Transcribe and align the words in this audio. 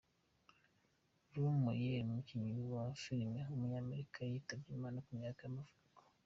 Lou 1.33 1.51
Myers, 1.63 2.03
umukinnyi 2.07 2.51
wa 2.73 2.83
filime 3.01 3.39
w’umunyamerika 3.47 4.19
yitabye 4.29 4.69
Imana, 4.77 4.97
ku 5.05 5.11
myaka 5.19 5.41
y’amavuko. 5.45 5.99